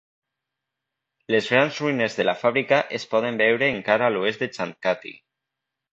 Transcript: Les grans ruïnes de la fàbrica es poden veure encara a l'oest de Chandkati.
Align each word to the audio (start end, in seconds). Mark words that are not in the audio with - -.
Les 1.35 1.49
grans 1.51 1.77
ruïnes 1.83 2.17
de 2.21 2.25
la 2.29 2.35
fàbrica 2.45 2.79
es 3.01 3.07
poden 3.13 3.41
veure 3.43 3.69
encara 3.75 4.09
a 4.09 4.15
l'oest 4.17 4.45
de 4.47 4.53
Chandkati. 4.57 5.13